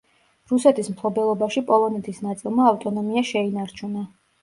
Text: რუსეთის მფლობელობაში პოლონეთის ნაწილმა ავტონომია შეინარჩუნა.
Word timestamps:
რუსეთის 0.51 0.89
მფლობელობაში 0.93 1.65
პოლონეთის 1.69 2.25
ნაწილმა 2.31 2.69
ავტონომია 2.73 3.29
შეინარჩუნა. 3.37 4.13